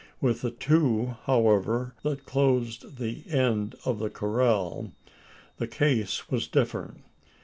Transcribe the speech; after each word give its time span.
With 0.19 0.41
the 0.41 0.49
two, 0.49 1.15
however, 1.25 1.93
that 2.01 2.25
closed 2.25 2.97
the 2.97 3.23
end 3.29 3.75
of 3.85 3.99
the 3.99 4.09
corral, 4.09 4.93
the 5.57 5.67
case 5.67 6.27
was 6.31 6.47
different. 6.47 7.03